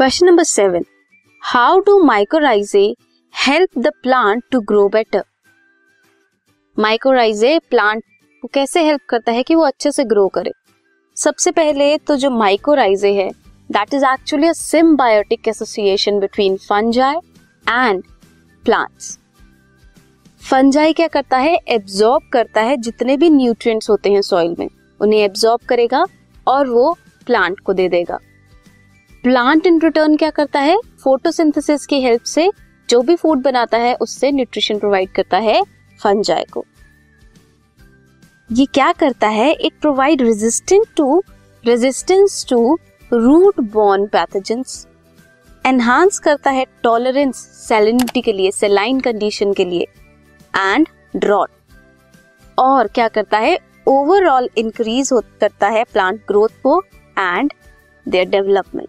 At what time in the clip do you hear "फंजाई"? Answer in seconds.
36.00-36.44